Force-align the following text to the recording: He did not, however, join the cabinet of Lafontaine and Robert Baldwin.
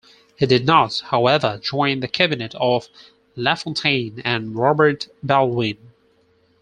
He 0.35 0.47
did 0.47 0.65
not, 0.65 0.99
however, 1.11 1.59
join 1.61 1.99
the 1.99 2.07
cabinet 2.07 2.55
of 2.55 2.89
Lafontaine 3.35 4.19
and 4.25 4.55
Robert 4.55 5.07
Baldwin. 5.21 5.77